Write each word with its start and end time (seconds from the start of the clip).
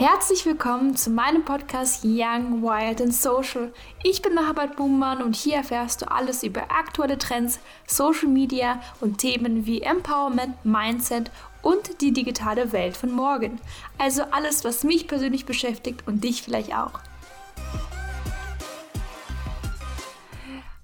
Herzlich 0.00 0.46
willkommen 0.46 0.94
zu 0.94 1.10
meinem 1.10 1.44
Podcast 1.44 2.04
Young, 2.04 2.62
Wild 2.62 3.02
and 3.02 3.12
Social. 3.12 3.72
Ich 4.04 4.22
bin 4.22 4.32
Mahabad 4.32 4.76
Buhmann 4.76 5.20
und 5.20 5.34
hier 5.34 5.56
erfährst 5.56 6.02
du 6.02 6.08
alles 6.08 6.44
über 6.44 6.70
aktuelle 6.70 7.18
Trends, 7.18 7.58
Social 7.84 8.28
Media 8.28 8.80
und 9.00 9.18
Themen 9.18 9.66
wie 9.66 9.82
Empowerment, 9.82 10.64
Mindset 10.64 11.32
und 11.62 12.00
die 12.00 12.12
digitale 12.12 12.70
Welt 12.70 12.96
von 12.96 13.10
morgen. 13.10 13.60
Also 13.98 14.22
alles, 14.30 14.62
was 14.62 14.84
mich 14.84 15.08
persönlich 15.08 15.46
beschäftigt 15.46 16.06
und 16.06 16.22
dich 16.22 16.44
vielleicht 16.44 16.72
auch. 16.76 17.00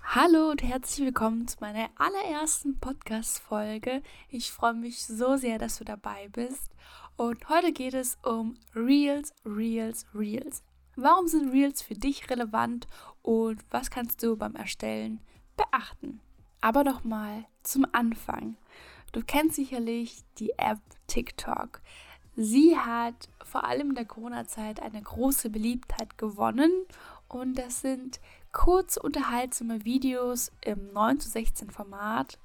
Hallo 0.02 0.50
und 0.50 0.64
herzlich 0.64 1.06
willkommen 1.06 1.46
zu 1.46 1.58
meiner 1.60 1.88
allerersten 1.98 2.80
Podcast-Folge. 2.80 4.02
Ich 4.28 4.50
freue 4.50 4.74
mich 4.74 5.06
so 5.06 5.36
sehr, 5.36 5.60
dass 5.60 5.78
du 5.78 5.84
dabei 5.84 6.28
bist. 6.32 6.73
Und 7.16 7.48
heute 7.48 7.72
geht 7.72 7.94
es 7.94 8.18
um 8.24 8.56
Reels, 8.74 9.32
Reels, 9.44 10.04
Reels. 10.14 10.64
Warum 10.96 11.28
sind 11.28 11.52
Reels 11.52 11.80
für 11.80 11.94
dich 11.94 12.28
relevant 12.28 12.88
und 13.22 13.60
was 13.70 13.90
kannst 13.90 14.20
du 14.24 14.36
beim 14.36 14.56
Erstellen 14.56 15.20
beachten? 15.56 16.20
Aber 16.60 16.82
nochmal 16.82 17.44
zum 17.62 17.86
Anfang. 17.92 18.56
Du 19.12 19.22
kennst 19.24 19.54
sicherlich 19.54 20.24
die 20.38 20.58
App 20.58 20.80
TikTok. 21.06 21.82
Sie 22.34 22.76
hat 22.76 23.28
vor 23.44 23.62
allem 23.62 23.90
in 23.90 23.94
der 23.94 24.06
Corona-Zeit 24.06 24.82
eine 24.82 25.00
große 25.00 25.50
Beliebtheit 25.50 26.18
gewonnen 26.18 26.72
und 27.28 27.54
das 27.56 27.80
sind 27.80 28.18
kurz 28.50 28.96
unterhaltsame 28.96 29.84
Videos 29.84 30.50
im 30.62 30.92
9 30.92 31.20
zu 31.20 31.28
16 31.28 31.70
Format 31.70 32.40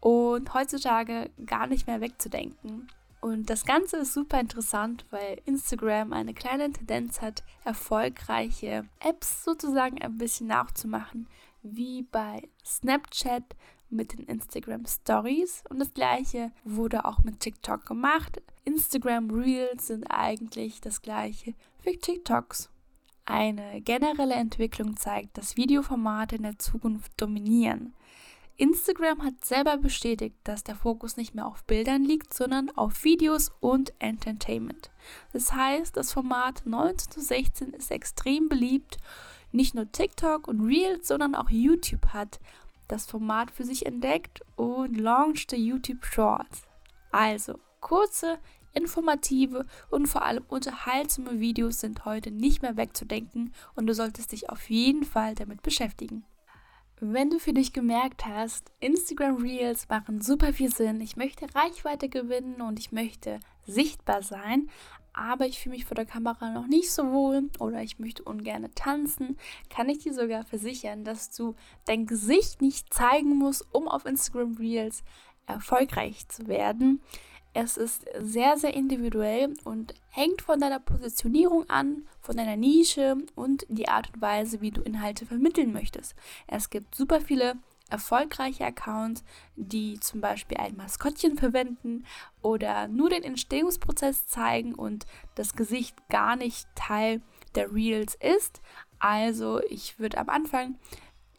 und 0.00 0.52
heutzutage 0.52 1.30
gar 1.46 1.66
nicht 1.66 1.86
mehr 1.86 2.02
wegzudenken. 2.02 2.88
Und 3.20 3.50
das 3.50 3.64
Ganze 3.66 3.98
ist 3.98 4.14
super 4.14 4.40
interessant, 4.40 5.04
weil 5.10 5.40
Instagram 5.44 6.12
eine 6.12 6.32
kleine 6.32 6.72
Tendenz 6.72 7.20
hat, 7.20 7.44
erfolgreiche 7.64 8.86
Apps 9.00 9.44
sozusagen 9.44 10.00
ein 10.00 10.16
bisschen 10.16 10.46
nachzumachen, 10.46 11.28
wie 11.62 12.02
bei 12.02 12.48
Snapchat 12.64 13.44
mit 13.90 14.14
den 14.14 14.24
Instagram 14.24 14.86
Stories. 14.86 15.64
Und 15.68 15.80
das 15.80 15.92
gleiche 15.92 16.50
wurde 16.64 17.04
auch 17.04 17.22
mit 17.22 17.40
TikTok 17.40 17.84
gemacht. 17.84 18.40
Instagram 18.64 19.30
Reels 19.30 19.88
sind 19.88 20.06
eigentlich 20.10 20.80
das 20.80 21.02
gleiche 21.02 21.54
für 21.78 21.92
TikToks. 21.92 22.70
Eine 23.26 23.80
generelle 23.82 24.34
Entwicklung 24.34 24.96
zeigt, 24.96 25.36
dass 25.36 25.56
Videoformate 25.56 26.36
in 26.36 26.42
der 26.42 26.58
Zukunft 26.58 27.12
dominieren. 27.20 27.94
Instagram 28.60 29.22
hat 29.22 29.42
selber 29.42 29.78
bestätigt, 29.78 30.36
dass 30.44 30.62
der 30.62 30.74
Fokus 30.74 31.16
nicht 31.16 31.34
mehr 31.34 31.46
auf 31.46 31.64
Bildern 31.64 32.04
liegt, 32.04 32.34
sondern 32.34 32.68
auf 32.76 33.04
Videos 33.04 33.52
und 33.60 33.94
Entertainment. 34.00 34.90
Das 35.32 35.54
heißt, 35.54 35.96
das 35.96 36.12
Format 36.12 36.66
19 36.66 37.10
zu 37.10 37.22
16 37.22 37.72
ist 37.72 37.90
extrem 37.90 38.50
beliebt. 38.50 38.98
Nicht 39.50 39.74
nur 39.74 39.90
TikTok 39.90 40.46
und 40.46 40.60
Reels, 40.60 41.08
sondern 41.08 41.34
auch 41.34 41.48
YouTube 41.48 42.08
hat 42.08 42.38
das 42.86 43.06
Format 43.06 43.50
für 43.50 43.64
sich 43.64 43.86
entdeckt 43.86 44.42
und 44.56 44.94
launchte 44.94 45.56
YouTube 45.56 46.04
Shorts. 46.04 46.64
Also 47.12 47.58
kurze, 47.80 48.38
Informative 48.74 49.64
und 49.88 50.06
vor 50.06 50.22
allem 50.22 50.44
unterhaltsame 50.48 51.40
Videos 51.40 51.80
sind 51.80 52.04
heute 52.04 52.30
nicht 52.30 52.60
mehr 52.60 52.76
wegzudenken 52.76 53.54
und 53.74 53.86
du 53.86 53.94
solltest 53.94 54.32
dich 54.32 54.50
auf 54.50 54.68
jeden 54.68 55.04
Fall 55.04 55.34
damit 55.34 55.62
beschäftigen. 55.62 56.24
Wenn 57.02 57.30
du 57.30 57.38
für 57.38 57.54
dich 57.54 57.72
gemerkt 57.72 58.26
hast, 58.26 58.72
Instagram 58.78 59.36
Reels 59.36 59.88
machen 59.88 60.20
super 60.20 60.52
viel 60.52 60.70
Sinn, 60.70 61.00
ich 61.00 61.16
möchte 61.16 61.46
Reichweite 61.54 62.10
gewinnen 62.10 62.60
und 62.60 62.78
ich 62.78 62.92
möchte 62.92 63.40
sichtbar 63.66 64.22
sein, 64.22 64.68
aber 65.14 65.46
ich 65.46 65.60
fühle 65.60 65.76
mich 65.76 65.86
vor 65.86 65.94
der 65.94 66.04
Kamera 66.04 66.50
noch 66.50 66.66
nicht 66.66 66.90
so 66.90 67.10
wohl 67.10 67.48
oder 67.58 67.82
ich 67.82 67.98
möchte 67.98 68.22
ungern 68.24 68.68
tanzen, 68.74 69.38
kann 69.70 69.88
ich 69.88 70.00
dir 70.00 70.12
sogar 70.12 70.44
versichern, 70.44 71.02
dass 71.02 71.30
du 71.30 71.54
dein 71.86 72.04
Gesicht 72.04 72.60
nicht 72.60 72.92
zeigen 72.92 73.38
musst, 73.38 73.66
um 73.72 73.88
auf 73.88 74.04
Instagram 74.04 74.56
Reels 74.58 75.02
erfolgreich 75.46 76.28
zu 76.28 76.48
werden. 76.48 77.00
Es 77.52 77.76
ist 77.76 78.06
sehr, 78.18 78.56
sehr 78.56 78.74
individuell 78.74 79.54
und 79.64 79.94
hängt 80.10 80.42
von 80.42 80.60
deiner 80.60 80.78
Positionierung 80.78 81.68
an, 81.68 82.06
von 82.20 82.36
deiner 82.36 82.56
Nische 82.56 83.16
und 83.34 83.66
die 83.68 83.88
Art 83.88 84.14
und 84.14 84.20
Weise, 84.20 84.60
wie 84.60 84.70
du 84.70 84.82
Inhalte 84.82 85.26
vermitteln 85.26 85.72
möchtest. 85.72 86.14
Es 86.46 86.70
gibt 86.70 86.94
super 86.94 87.20
viele 87.20 87.56
erfolgreiche 87.90 88.64
Accounts, 88.64 89.24
die 89.56 89.98
zum 89.98 90.20
Beispiel 90.20 90.58
ein 90.58 90.76
Maskottchen 90.76 91.36
verwenden 91.36 92.04
oder 92.40 92.86
nur 92.86 93.10
den 93.10 93.24
Entstehungsprozess 93.24 94.26
zeigen 94.26 94.74
und 94.74 95.06
das 95.34 95.54
Gesicht 95.54 95.96
gar 96.08 96.36
nicht 96.36 96.68
Teil 96.76 97.20
der 97.56 97.74
Reels 97.74 98.14
ist. 98.14 98.62
Also 99.00 99.60
ich 99.68 99.98
würde 99.98 100.18
am 100.18 100.28
Anfang 100.28 100.78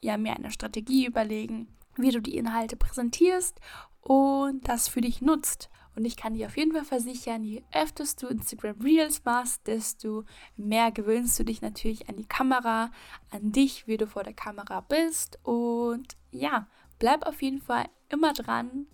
ja 0.02 0.18
mir 0.18 0.36
eine 0.36 0.52
Strategie 0.52 1.06
überlegen, 1.06 1.68
wie 1.96 2.12
du 2.12 2.22
die 2.22 2.36
Inhalte 2.36 2.76
präsentierst 2.76 3.60
und 4.02 4.68
das 4.68 4.88
für 4.88 5.02
dich 5.02 5.22
nutzt. 5.22 5.70
Und 5.96 6.06
ich 6.06 6.16
kann 6.16 6.34
dir 6.34 6.48
auf 6.48 6.58
jeden 6.58 6.72
Fall 6.72 6.86
versichern, 6.86 7.44
je 7.44 7.64
öfter 7.74 8.06
du 8.20 8.28
Instagram 8.28 8.80
Reels 8.82 9.24
machst, 9.26 9.68
desto 9.68 10.24
mehr 10.56 10.92
gewöhnst 10.92 11.38
du 11.38 11.44
dich 11.44 11.62
natürlich 11.62 12.08
an 12.08 12.16
die 12.16 12.26
Kamera, 12.26 12.92
an 13.30 13.52
dich, 13.52 13.88
wie 13.88 13.98
du 13.98 14.08
vor 14.08 14.24
der 14.24 14.34
Kamera 14.34 14.82
bist. 14.82 15.40
Und 15.44 16.16
ja, 16.32 16.68
bleib 17.00 17.26
auf 17.26 17.42
jeden 17.42 17.62
Fall 17.62 17.88
immer 18.10 18.34
dran. 18.34 18.88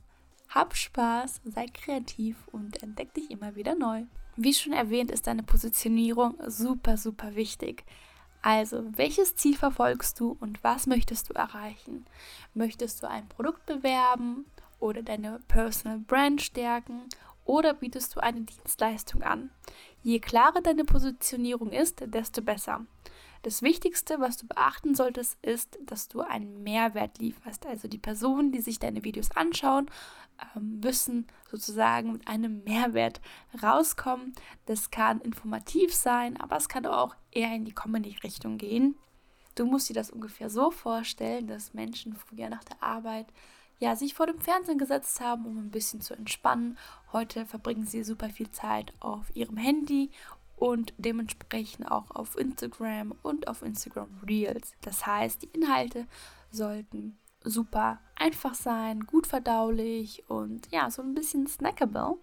Hab 0.49 0.75
Spaß, 0.75 1.41
sei 1.45 1.67
kreativ 1.67 2.47
und 2.51 2.81
entdeck 2.81 3.13
dich 3.13 3.29
immer 3.29 3.55
wieder 3.55 3.75
neu. 3.75 4.03
Wie 4.35 4.53
schon 4.53 4.73
erwähnt, 4.73 5.11
ist 5.11 5.27
deine 5.27 5.43
Positionierung 5.43 6.37
super, 6.47 6.97
super 6.97 7.35
wichtig. 7.35 7.83
Also, 8.41 8.83
welches 8.95 9.35
Ziel 9.35 9.57
verfolgst 9.57 10.19
du 10.19 10.37
und 10.39 10.63
was 10.63 10.87
möchtest 10.87 11.29
du 11.29 11.33
erreichen? 11.33 12.05
Möchtest 12.53 13.03
du 13.03 13.09
ein 13.09 13.27
Produkt 13.27 13.65
bewerben? 13.65 14.45
Oder 14.79 15.03
deine 15.03 15.39
Personal 15.47 15.99
Brand 15.99 16.41
stärken 16.41 17.03
oder 17.45 17.73
bietest 17.73 18.15
du 18.15 18.19
eine 18.19 18.41
Dienstleistung 18.41 19.23
an. 19.23 19.49
Je 20.03 20.19
klarer 20.19 20.61
deine 20.61 20.83
Positionierung 20.83 21.71
ist, 21.71 22.03
desto 22.05 22.41
besser. 22.41 22.85
Das 23.43 23.61
Wichtigste, 23.61 24.19
was 24.19 24.37
du 24.37 24.47
beachten 24.47 24.95
solltest, 24.95 25.37
ist, 25.41 25.77
dass 25.85 26.07
du 26.07 26.21
einen 26.21 26.63
Mehrwert 26.63 27.19
lieferst. 27.19 27.65
Also 27.65 27.87
die 27.87 27.97
Personen, 27.97 28.51
die 28.51 28.61
sich 28.61 28.79
deine 28.79 29.03
Videos 29.03 29.31
anschauen, 29.31 29.89
ähm, 30.55 30.79
müssen 30.83 31.27
sozusagen 31.49 32.11
mit 32.13 32.27
einem 32.27 32.63
Mehrwert 32.63 33.21
rauskommen. 33.61 34.33
Das 34.65 34.91
kann 34.91 35.21
informativ 35.21 35.93
sein, 35.93 36.37
aber 36.37 36.57
es 36.57 36.67
kann 36.67 36.85
auch 36.85 37.15
eher 37.31 37.53
in 37.55 37.65
die 37.65 37.75
Comedy-Richtung 37.75 38.57
gehen. 38.57 38.95
Du 39.55 39.65
musst 39.65 39.89
dir 39.89 39.93
das 39.93 40.11
ungefähr 40.11 40.49
so 40.49 40.69
vorstellen, 40.69 41.47
dass 41.47 41.73
Menschen 41.73 42.15
früher 42.15 42.49
nach 42.49 42.63
der 42.63 42.81
Arbeit 42.83 43.27
ja, 43.79 43.95
sich 43.95 44.13
vor 44.13 44.27
dem 44.27 44.39
Fernsehen 44.39 44.77
gesetzt 44.77 45.21
haben, 45.21 45.45
um 45.45 45.57
ein 45.57 45.71
bisschen 45.71 46.01
zu 46.01 46.13
entspannen. 46.13 46.77
Heute 47.11 47.45
verbringen 47.45 47.85
sie 47.85 48.03
super 48.03 48.29
viel 48.29 48.49
Zeit 48.51 48.93
auf 48.99 49.35
ihrem 49.35 49.57
Handy 49.57 50.11
und 50.55 50.93
dementsprechend 50.97 51.89
auch 51.89 52.09
auf 52.11 52.37
Instagram 52.37 53.13
und 53.21 53.47
auf 53.47 53.61
Instagram 53.61 54.09
Reels. 54.27 54.73
Das 54.81 55.05
heißt, 55.05 55.43
die 55.43 55.49
Inhalte 55.53 56.07
sollten 56.51 57.17
super 57.43 57.99
einfach 58.15 58.55
sein, 58.55 59.01
gut 59.01 59.27
verdaulich 59.27 60.23
und 60.27 60.69
ja, 60.71 60.89
so 60.89 61.01
ein 61.01 61.13
bisschen 61.13 61.47
snackable. 61.47 62.17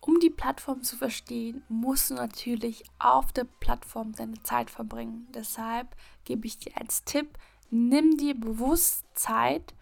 Um 0.00 0.20
die 0.20 0.30
Plattform 0.30 0.82
zu 0.82 0.96
verstehen, 0.96 1.64
musst 1.68 2.10
du 2.10 2.14
natürlich 2.14 2.84
auf 2.98 3.32
der 3.32 3.44
Plattform 3.44 4.12
deine 4.12 4.40
Zeit 4.42 4.70
verbringen. 4.70 5.26
Deshalb 5.34 5.96
gebe 6.24 6.46
ich 6.46 6.58
dir 6.58 6.76
als 6.76 7.02
Tipp, 7.04 7.38
nimm 7.70 8.16
dir 8.16 8.38
bewusst 8.38 9.04
Zeit 9.14 9.74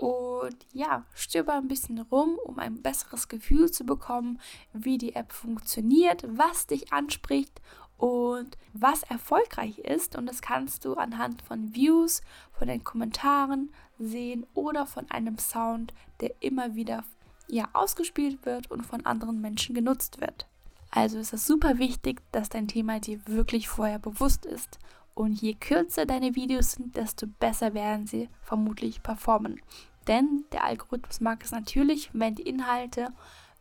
und 0.00 0.56
ja, 0.72 1.04
stöber 1.12 1.52
ein 1.52 1.68
bisschen 1.68 1.98
rum, 1.98 2.38
um 2.42 2.58
ein 2.58 2.80
besseres 2.80 3.28
Gefühl 3.28 3.70
zu 3.70 3.84
bekommen, 3.84 4.40
wie 4.72 4.96
die 4.96 5.14
App 5.14 5.30
funktioniert, 5.30 6.24
was 6.26 6.66
dich 6.66 6.90
anspricht 6.90 7.60
und 7.98 8.56
was 8.72 9.02
erfolgreich 9.02 9.78
ist. 9.80 10.16
Und 10.16 10.24
das 10.24 10.40
kannst 10.40 10.86
du 10.86 10.94
anhand 10.94 11.42
von 11.42 11.74
Views, 11.74 12.22
von 12.50 12.68
den 12.68 12.82
Kommentaren 12.82 13.74
sehen 13.98 14.46
oder 14.54 14.86
von 14.86 15.10
einem 15.10 15.36
Sound, 15.36 15.92
der 16.20 16.32
immer 16.40 16.74
wieder 16.74 17.04
ja, 17.46 17.68
ausgespielt 17.74 18.46
wird 18.46 18.70
und 18.70 18.86
von 18.86 19.04
anderen 19.04 19.42
Menschen 19.42 19.74
genutzt 19.74 20.18
wird. 20.22 20.46
Also 20.90 21.18
ist 21.18 21.34
es 21.34 21.46
super 21.46 21.78
wichtig, 21.78 22.22
dass 22.32 22.48
dein 22.48 22.68
Thema 22.68 23.00
dir 23.00 23.20
wirklich 23.26 23.68
vorher 23.68 23.98
bewusst 23.98 24.46
ist. 24.46 24.78
Und 25.20 25.42
je 25.42 25.52
kürzer 25.52 26.06
deine 26.06 26.34
Videos 26.34 26.72
sind, 26.72 26.96
desto 26.96 27.26
besser 27.26 27.74
werden 27.74 28.06
sie 28.06 28.30
vermutlich 28.40 29.02
performen. 29.02 29.60
Denn 30.06 30.46
der 30.50 30.64
Algorithmus 30.64 31.20
mag 31.20 31.44
es 31.44 31.50
natürlich, 31.50 32.08
wenn 32.14 32.36
die 32.36 32.48
Inhalte 32.48 33.08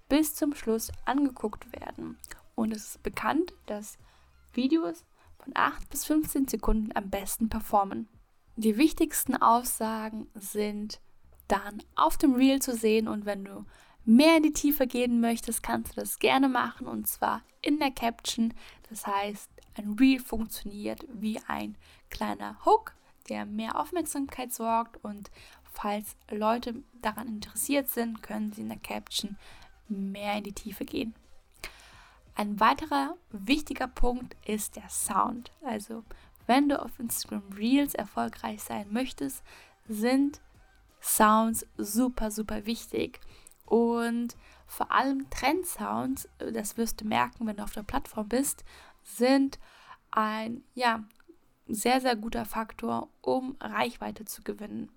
bis 0.08 0.36
zum 0.36 0.56
Schluss 0.56 0.90
angeguckt 1.04 1.66
werden. 1.78 2.18
Und 2.56 2.72
es 2.72 2.92
ist 2.92 3.04
bekannt, 3.04 3.52
dass 3.66 3.98
Videos 4.54 5.04
von 5.38 5.52
8 5.54 5.90
bis 5.90 6.06
15 6.06 6.48
Sekunden 6.48 6.92
am 6.96 7.10
besten 7.10 7.50
performen. 7.50 8.08
Die 8.56 8.78
wichtigsten 8.78 9.36
Aussagen 9.36 10.28
sind 10.36 11.02
dann 11.50 11.84
auf 11.98 12.16
dem 12.16 12.36
Reel 12.36 12.62
zu 12.62 12.74
sehen 12.74 13.10
und 13.10 13.26
wenn 13.26 13.44
du 13.44 13.66
mehr 14.06 14.38
in 14.38 14.44
die 14.44 14.54
Tiefe 14.54 14.88
gehen 14.88 15.20
möchtest, 15.20 15.62
kannst 15.62 15.92
du 15.92 16.00
das 16.00 16.20
gerne 16.20 16.48
machen 16.48 16.88
und 16.88 17.06
zwar 17.10 17.42
in 17.62 17.80
der 17.80 17.92
Caption. 17.92 18.54
Das 18.90 19.06
heißt, 19.06 19.50
ein 19.76 19.96
Reel 20.00 20.20
funktioniert 20.20 21.06
wie 21.12 21.40
ein 21.48 21.78
kleiner 22.10 22.58
Hook, 22.66 22.96
der 23.30 23.46
mehr 23.46 23.80
Aufmerksamkeit 23.80 24.54
sorgt 24.54 25.04
und 25.04 25.30
falls 25.72 26.16
Leute 26.30 26.84
daran 27.02 27.28
interessiert 27.28 27.90
sind, 27.90 28.24
können 28.24 28.52
sie 28.52 28.62
in 28.62 28.70
der 28.70 28.80
Caption 28.80 29.38
mehr 29.88 30.38
in 30.38 30.44
die 30.44 30.54
Tiefe 30.54 30.86
gehen. 30.86 31.14
Ein 32.36 32.60
weiterer 32.60 33.16
wichtiger 33.32 33.88
Punkt 33.88 34.36
ist 34.46 34.76
der 34.76 34.90
Sound. 34.90 35.52
Also, 35.64 36.04
wenn 36.48 36.70
du 36.70 36.82
auf 36.82 36.98
Instagram 37.00 37.44
Reels 37.56 37.94
erfolgreich 37.94 38.64
sein 38.64 38.88
möchtest, 38.92 39.44
sind 39.88 40.40
Sounds 41.02 41.66
super, 41.78 42.32
super 42.32 42.66
wichtig. 42.66 43.20
Und 43.66 44.36
vor 44.70 44.92
allem 44.92 45.30
Trendsounds, 45.32 46.30
das 46.38 46.78
wirst 46.78 47.02
du 47.02 47.06
merken, 47.06 47.48
wenn 47.48 47.58
du 47.58 47.64
auf 47.64 47.74
der 47.74 47.84
Plattform 47.84 48.30
bist, 48.30 48.64
sind 49.04 49.60
ein 50.12 50.64
ja, 50.76 51.04
sehr, 51.68 52.00
sehr 52.00 52.16
guter 52.16 52.46
Faktor, 52.46 53.10
um 53.22 53.58
Reichweite 53.60 54.26
zu 54.26 54.44
gewinnen. 54.44 54.92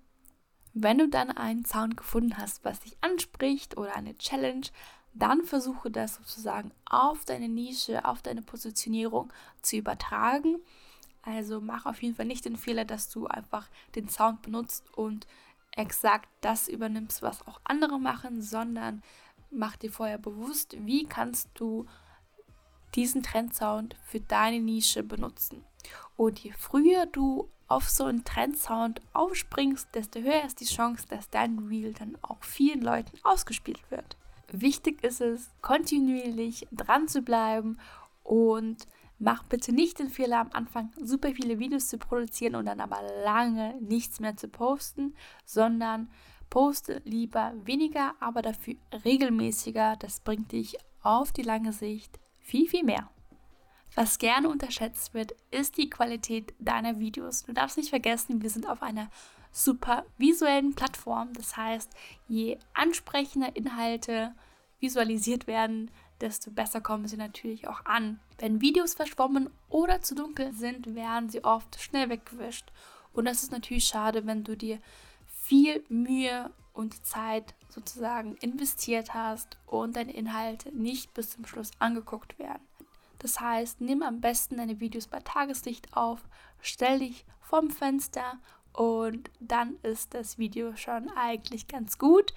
Wenn 0.75 0.99
du 0.99 1.07
dann 1.07 1.31
einen 1.31 1.65
Sound 1.65 1.97
gefunden 1.97 2.37
hast, 2.37 2.63
was 2.63 2.81
dich 2.81 2.97
anspricht 3.01 3.75
oder 3.77 3.95
eine 3.95 4.15
Challenge, 4.17 4.67
dann 5.13 5.43
versuche 5.43 5.89
das 5.89 6.15
sozusagen 6.15 6.71
auf 6.85 7.25
deine 7.25 7.49
Nische, 7.49 8.05
auf 8.05 8.21
deine 8.21 8.43
Positionierung 8.43 9.33
zu 9.61 9.77
übertragen. 9.77 10.57
Also 11.23 11.61
mach 11.61 11.85
auf 11.85 12.01
jeden 12.01 12.15
Fall 12.15 12.25
nicht 12.25 12.45
den 12.45 12.57
Fehler, 12.57 12.85
dass 12.85 13.09
du 13.09 13.25
einfach 13.27 13.69
den 13.95 14.07
Sound 14.07 14.43
benutzt 14.43 14.85
und 14.95 15.25
exakt 15.71 16.29
das 16.41 16.67
übernimmst, 16.67 17.23
was 17.23 17.47
auch 17.47 17.59
andere 17.63 17.99
machen, 17.99 18.41
sondern 18.41 19.01
mach 19.53 19.75
dir 19.75 19.91
vorher 19.91 20.17
bewusst, 20.17 20.75
wie 20.85 21.05
kannst 21.05 21.49
du 21.53 21.85
diesen 22.95 23.23
Trendsound 23.23 23.95
für 24.05 24.19
deine 24.19 24.59
Nische 24.59 25.03
benutzen. 25.03 25.63
Und 26.15 26.39
je 26.39 26.51
früher 26.51 27.05
du 27.05 27.49
auf 27.67 27.89
so 27.89 28.05
einen 28.05 28.23
Trendsound 28.23 29.01
aufspringst, 29.13 29.87
desto 29.95 30.19
höher 30.19 30.45
ist 30.45 30.59
die 30.59 30.65
Chance, 30.65 31.05
dass 31.09 31.29
dein 31.29 31.59
Reel 31.59 31.93
dann 31.93 32.17
auch 32.21 32.43
vielen 32.43 32.81
Leuten 32.81 33.17
ausgespielt 33.23 33.79
wird. 33.89 34.17
Wichtig 34.51 35.03
ist 35.03 35.21
es, 35.21 35.49
kontinuierlich 35.61 36.67
dran 36.71 37.07
zu 37.07 37.21
bleiben 37.23 37.79
und 38.23 38.85
mach 39.23 39.43
bitte 39.43 39.73
nicht 39.73 39.99
den 39.99 40.09
Fehler 40.09 40.39
am 40.39 40.49
Anfang 40.51 40.91
super 41.01 41.31
viele 41.31 41.57
Videos 41.59 41.87
zu 41.87 41.97
produzieren 41.97 42.55
und 42.55 42.65
dann 42.65 42.81
aber 42.81 43.01
lange 43.23 43.75
nichts 43.81 44.19
mehr 44.19 44.35
zu 44.35 44.47
posten, 44.47 45.15
sondern 45.45 46.09
poste 46.49 47.01
lieber 47.05 47.53
weniger, 47.63 48.13
aber 48.19 48.41
dafür 48.41 48.75
regelmäßiger. 49.05 49.95
Das 49.97 50.19
bringt 50.19 50.51
dich 50.51 50.77
auf 51.01 51.31
die 51.31 51.41
lange 51.41 51.73
Sicht 51.73 52.19
viel, 52.39 52.67
viel 52.67 52.83
mehr. 52.83 53.09
Was 53.95 54.17
gerne 54.17 54.49
unterschätzt 54.49 55.13
wird, 55.13 55.33
ist 55.51 55.77
die 55.77 55.89
Qualität 55.89 56.53
deiner 56.59 56.99
Videos. 56.99 57.43
Du 57.43 57.53
darfst 57.53 57.77
nicht 57.77 57.89
vergessen, 57.89 58.41
wir 58.41 58.49
sind 58.49 58.67
auf 58.67 58.81
einer 58.81 59.09
super 59.51 60.03
visuellen 60.17 60.73
Plattform. 60.73 61.31
Das 61.33 61.55
heißt, 61.55 61.91
je 62.27 62.57
ansprechender 62.73 63.55
Inhalte 63.55 64.33
visualisiert 64.79 65.47
werden, 65.47 65.91
desto 66.23 66.51
besser 66.51 66.79
kommen 66.79 67.05
sie 67.05 67.17
natürlich 67.17 67.67
auch 67.67 67.85
an. 67.85 68.19
Wenn 68.39 68.61
Videos 68.61 68.93
verschwommen 68.93 69.49
oder 69.69 70.01
zu 70.01 70.15
dunkel 70.15 70.53
sind, 70.53 70.95
werden 70.95 71.29
sie 71.29 71.43
oft 71.43 71.79
schnell 71.81 72.09
weggewischt. 72.09 72.71
Und 73.11 73.25
das 73.25 73.43
ist 73.43 73.51
natürlich 73.51 73.83
schade, 73.85 74.25
wenn 74.25 74.43
du 74.43 74.55
dir 74.55 74.79
viel 75.27 75.83
Mühe 75.89 76.49
und 76.71 77.05
Zeit 77.05 77.53
sozusagen 77.67 78.35
investiert 78.37 79.13
hast 79.13 79.57
und 79.67 79.97
deine 79.97 80.13
Inhalte 80.13 80.71
nicht 80.71 81.13
bis 81.13 81.31
zum 81.31 81.45
Schluss 81.45 81.71
angeguckt 81.79 82.39
werden. 82.39 82.63
Das 83.19 83.39
heißt, 83.41 83.81
nimm 83.81 84.01
am 84.01 84.21
besten 84.21 84.57
deine 84.57 84.79
Videos 84.79 85.07
bei 85.07 85.19
Tageslicht 85.19 85.95
auf, 85.95 86.21
stell 86.61 86.99
dich 86.99 87.25
vorm 87.41 87.69
Fenster 87.69 88.39
und 88.71 89.29
dann 89.39 89.75
ist 89.83 90.13
das 90.13 90.37
Video 90.37 90.75
schon 90.77 91.09
eigentlich 91.09 91.67
ganz 91.67 91.97
gut. 91.97 92.33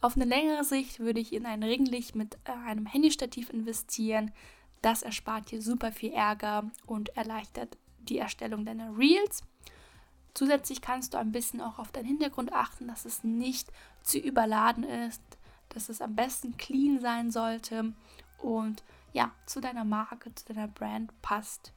Auf 0.00 0.16
eine 0.16 0.24
längere 0.24 0.64
Sicht 0.64 1.00
würde 1.00 1.20
ich 1.20 1.32
in 1.32 1.44
ein 1.44 1.62
Ringlicht 1.62 2.14
mit 2.14 2.36
äh, 2.44 2.52
einem 2.52 2.86
Handystativ 2.86 3.50
investieren. 3.50 4.32
Das 4.80 5.02
erspart 5.02 5.50
dir 5.50 5.60
super 5.60 5.90
viel 5.90 6.12
Ärger 6.12 6.70
und 6.86 7.16
erleichtert 7.16 7.76
die 7.98 8.18
Erstellung 8.18 8.64
deiner 8.64 8.96
Reels. 8.96 9.42
Zusätzlich 10.34 10.80
kannst 10.80 11.14
du 11.14 11.18
ein 11.18 11.32
bisschen 11.32 11.60
auch 11.60 11.80
auf 11.80 11.90
deinen 11.90 12.06
Hintergrund 12.06 12.52
achten, 12.52 12.86
dass 12.86 13.04
es 13.04 13.24
nicht 13.24 13.72
zu 14.02 14.18
überladen 14.18 14.84
ist, 14.84 15.22
dass 15.70 15.88
es 15.88 16.00
am 16.00 16.14
besten 16.14 16.56
clean 16.56 17.00
sein 17.00 17.32
sollte 17.32 17.92
und 18.38 18.84
ja, 19.12 19.32
zu 19.46 19.60
deiner 19.60 19.84
Marke, 19.84 20.32
zu 20.34 20.44
deiner 20.52 20.68
Brand 20.68 21.10
passt. 21.22 21.72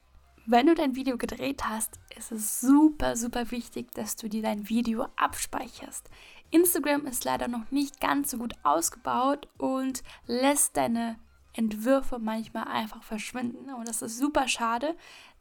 Wenn 0.51 0.67
du 0.67 0.75
dein 0.75 0.97
Video 0.97 1.17
gedreht 1.17 1.63
hast, 1.63 1.97
ist 2.17 2.33
es 2.33 2.59
super, 2.59 3.15
super 3.15 3.51
wichtig, 3.51 3.89
dass 3.93 4.17
du 4.17 4.27
dir 4.27 4.41
dein 4.41 4.67
Video 4.67 5.07
abspeicherst. 5.15 6.09
Instagram 6.49 7.05
ist 7.05 7.23
leider 7.23 7.47
noch 7.47 7.71
nicht 7.71 8.01
ganz 8.01 8.31
so 8.31 8.37
gut 8.37 8.53
ausgebaut 8.63 9.47
und 9.57 10.03
lässt 10.27 10.75
deine 10.75 11.17
Entwürfe 11.53 12.19
manchmal 12.19 12.65
einfach 12.65 13.01
verschwinden. 13.01 13.73
Und 13.73 13.87
das 13.87 14.01
ist 14.01 14.17
super 14.17 14.49
schade. 14.49 14.97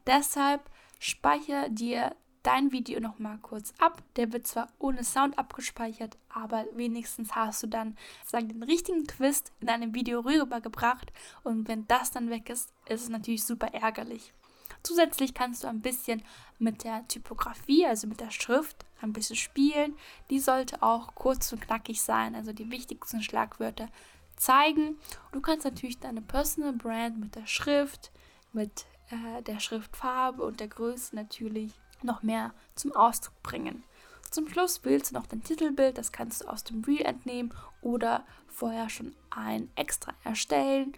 Deshalb 0.07 0.61
speichere 1.01 1.69
dir 1.71 2.15
dein 2.45 2.71
Video 2.71 3.01
noch 3.01 3.19
mal 3.19 3.39
kurz 3.39 3.75
ab. 3.81 4.05
Der 4.15 4.33
wird 4.33 4.47
zwar 4.47 4.69
ohne 4.79 5.03
Sound 5.03 5.41
abgespeichert, 5.41 6.19
aber 6.29 6.67
wenigstens 6.75 7.35
hast 7.35 7.65
du 7.65 7.67
dann 7.67 7.97
sagen, 8.25 8.49
den 8.49 8.63
richtigen 8.63 9.09
Twist 9.09 9.51
in 9.59 9.67
deinem 9.67 9.93
Video 9.93 10.21
rübergebracht. 10.21 11.13
Und 11.43 11.67
wenn 11.67 11.89
das 11.89 12.13
dann 12.13 12.31
weg 12.31 12.49
ist, 12.49 12.73
ist 12.89 13.03
es 13.03 13.09
natürlich 13.09 13.45
super 13.45 13.75
ärgerlich. 13.75 14.33
Zusätzlich 14.83 15.35
kannst 15.35 15.65
du 15.65 15.69
ein 15.69 15.81
bisschen 15.81 16.23
mit 16.59 16.85
der 16.85 17.07
Typografie, 17.09 17.87
also 17.87 18.07
mit 18.07 18.21
der 18.21 18.31
Schrift, 18.31 18.85
ein 19.01 19.13
bisschen 19.13 19.37
spielen. 19.37 19.97
Die 20.31 20.39
sollte 20.39 20.83
auch 20.83 21.15
kurz 21.15 21.53
und 21.53 21.61
knackig 21.61 22.03
sein, 22.03 22.35
also 22.35 22.53
die 22.53 22.71
wichtigsten 22.71 23.23
Schlagwörter 23.23 23.89
zeigen. 24.37 24.97
Du 25.33 25.41
kannst 25.41 25.65
natürlich 25.65 25.99
deine 25.99 26.23
Personal 26.23 26.73
Brand 26.73 27.19
mit 27.19 27.35
der 27.35 27.47
Schrift, 27.47 28.11
mit 28.53 28.87
äh, 29.11 29.43
der 29.43 29.61
Schriftfarbe 29.61 30.43
und 30.43 30.61
der 30.61 30.69
Größe 30.69 31.15
natürlich 31.15 31.73
noch 32.03 32.23
mehr 32.23 32.53
zum 32.75 32.93
Ausdruck 32.93 33.43
bringen. 33.43 33.85
Zum 34.31 34.49
Schluss 34.49 34.85
wählst 34.85 35.11
du 35.11 35.15
noch 35.15 35.27
dein 35.27 35.43
Titelbild, 35.43 35.99
das 35.99 36.13
kannst 36.13 36.43
du 36.43 36.49
aus 36.49 36.63
dem 36.65 36.85
Reel 36.85 37.03
entnehmen 37.03 37.53
oder 37.83 38.25
vorher 38.47 38.89
schon 38.89 39.15
ein 39.29 39.69
extra 39.75 40.15
erstellen. 40.23 40.93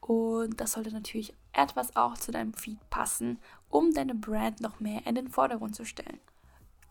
Und 0.00 0.60
das 0.60 0.72
sollte 0.72 0.90
natürlich 0.90 1.34
etwas 1.52 1.96
auch 1.96 2.14
zu 2.14 2.32
deinem 2.32 2.54
Feed 2.54 2.78
passen, 2.90 3.38
um 3.68 3.92
deine 3.92 4.14
Brand 4.14 4.60
noch 4.60 4.80
mehr 4.80 5.06
in 5.06 5.14
den 5.14 5.28
Vordergrund 5.28 5.76
zu 5.76 5.84
stellen. 5.84 6.20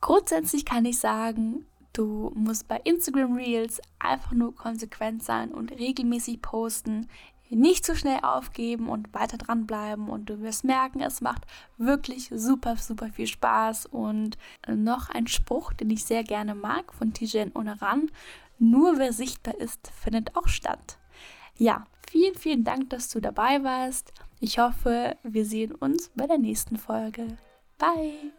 Grundsätzlich 0.02 0.66
kann 0.66 0.86
ich 0.86 1.00
sagen, 1.00 1.66
du 1.94 2.32
musst 2.36 2.68
bei 2.68 2.78
Instagram 2.84 3.36
Reels 3.36 3.82
einfach 4.00 4.32
nur 4.32 4.56
konsequent 4.56 5.24
sein 5.24 5.52
und 5.52 5.72
regelmäßig 5.72 6.42
posten 6.42 7.08
nicht 7.50 7.86
zu 7.86 7.96
schnell 7.96 8.20
aufgeben 8.22 8.90
und 8.90 9.14
weiter 9.14 9.38
dranbleiben 9.38 10.08
und 10.08 10.30
du 10.30 10.42
wirst 10.42 10.64
merken, 10.64 11.02
es 11.02 11.20
macht 11.22 11.46
wirklich 11.78 12.30
super, 12.34 12.76
super 12.78 13.10
viel 13.10 13.28
Spaß. 13.28 13.88
Und 13.88 14.38
noch 14.68 15.10
ein 15.10 15.28
Spruch, 15.28 15.74
den 15.74 15.90
ich 15.90 16.06
sehr 16.06 16.24
gerne 16.24 16.56
mag 16.56 16.94
von 16.94 17.14
Tijen 17.14 17.52
Onaran, 17.56 18.12
nur 18.60 19.00
wer 19.00 19.14
sichtbar 19.14 19.56
ist, 19.60 19.92
findet 20.00 20.36
auch 20.36 20.48
statt. 20.48 20.98
Ja, 21.58 21.86
vielen, 22.10 22.36
vielen 22.36 22.64
Dank, 22.64 22.90
dass 22.90 23.10
du 23.10 23.20
dabei 23.20 23.64
warst. 23.64 24.14
Ich 24.40 24.60
hoffe, 24.60 25.16
wir 25.24 25.46
sehen 25.46 25.74
uns 25.74 26.12
bei 26.16 26.28
der 26.28 26.38
nächsten 26.38 26.78
Folge. 26.78 27.38
Bye! 27.78 28.32